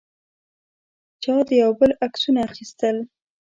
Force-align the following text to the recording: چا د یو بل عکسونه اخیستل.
چا 1.23 1.33
د 1.47 1.49
یو 1.61 1.71
بل 1.79 1.91
عکسونه 2.05 2.39
اخیستل. 2.49 2.95